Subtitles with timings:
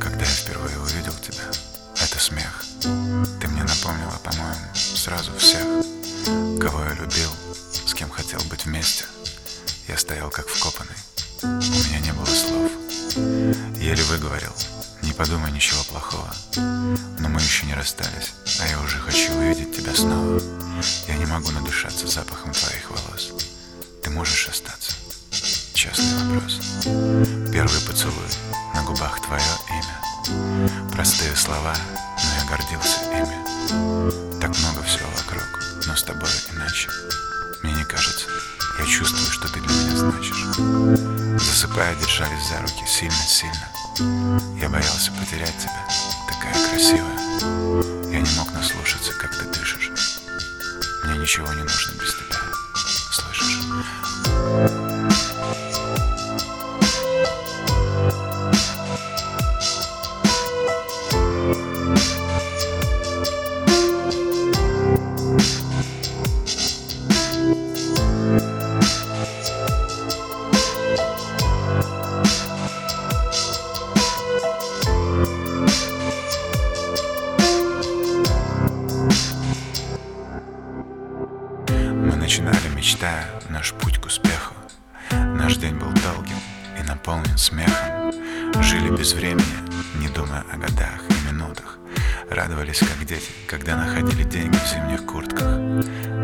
[0.00, 1.44] Когда я впервые увидел тебя,
[2.02, 2.64] это смех.
[3.40, 5.62] Ты мне напомнила, по-моему, сразу всех,
[6.60, 7.30] кого я любил,
[7.86, 9.04] с кем хотел быть вместе.
[9.86, 10.96] Я стоял как вкопанный.
[11.42, 12.72] У меня не было слов.
[13.78, 14.52] Еле выговорил,
[15.04, 16.34] не подумай ничего плохого.
[16.56, 20.40] Но мы еще не расстались, а я уже хочу увидеть тебя снова.
[21.06, 23.32] Я не могу надышаться запахом твоих волос.
[24.02, 24.92] Ты можешь остаться?
[25.74, 26.60] Честный вопрос.
[27.52, 28.28] Первый поцелуй,
[28.74, 30.90] на губах твое имя.
[30.92, 31.74] Простые слова,
[32.16, 34.40] но я гордился ими.
[34.40, 35.44] Так много всего вокруг,
[35.86, 36.88] но с тобой иначе.
[37.62, 38.26] Мне не кажется,
[38.78, 41.44] я чувствую, что ты для меня значишь.
[41.44, 43.73] Засыпая, держались за руки сильно-сильно.
[43.96, 45.86] Я боялся потерять тебя,
[46.26, 48.10] такая красивая.
[48.10, 49.92] Я не мог наслушаться, как ты дышишь.
[51.04, 52.43] Мне ничего не нужно без тебя,
[82.24, 84.54] начинали, мечтая, наш путь к успеху.
[85.10, 86.38] Наш день был долгим
[86.80, 88.14] и наполнен смехом.
[88.62, 89.44] Жили без времени,
[89.96, 91.76] не думая о годах и минутах.
[92.30, 95.42] Радовались, как дети, когда находили деньги в зимних куртках.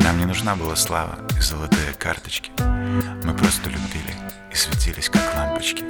[0.03, 2.51] Нам не нужна была слава и золотые карточки.
[2.59, 4.15] Мы просто любили
[4.51, 5.85] и светились, как лампочки.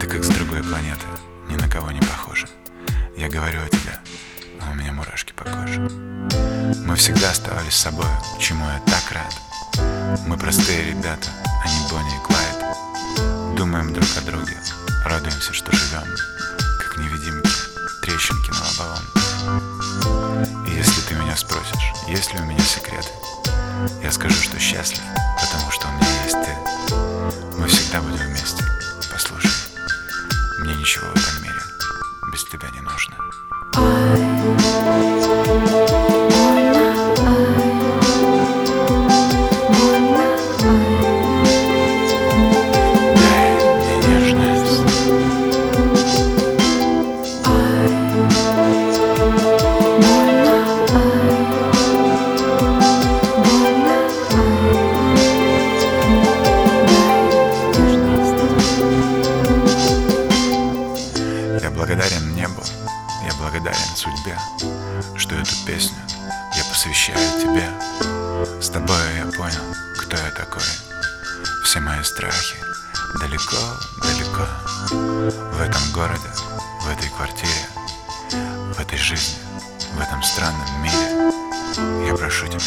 [0.00, 1.04] Ты как с другой планеты,
[1.50, 2.46] ни на кого не похожа.
[3.14, 3.98] Я говорю о тебе,
[6.94, 8.06] Мы всегда оставались собой,
[8.38, 9.34] чему я так рад.
[10.28, 11.28] Мы простые ребята,
[11.64, 13.56] а не Бонни и Клайд.
[13.56, 14.56] Думаем друг о друге,
[15.04, 16.04] радуемся, что живем,
[16.78, 17.50] как невидимки,
[18.00, 19.04] трещинки на лобовом.
[20.68, 23.10] И если ты меня спросишь, есть ли у меня секреты,
[24.00, 25.02] я скажу, что счастлив,
[25.40, 27.58] потому что у меня есть ты.
[27.58, 28.64] Мы всегда будем вместе.
[29.10, 29.50] Послушай,
[30.60, 31.60] мне ничего в этом мире
[32.30, 32.68] без тебя
[64.24, 64.38] судьбе,
[65.16, 65.96] что эту песню
[66.56, 67.68] я посвящаю тебе.
[68.60, 70.62] С тобой я понял, кто я такой.
[71.64, 72.56] Все мои страхи
[73.20, 73.56] далеко,
[74.02, 74.46] далеко.
[74.90, 76.28] В этом городе,
[76.82, 77.68] в этой квартире,
[78.74, 79.36] в этой жизни,
[79.92, 82.06] в этом странном мире.
[82.06, 82.60] Я прошу тебя,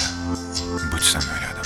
[0.92, 1.57] будь со мной рядом.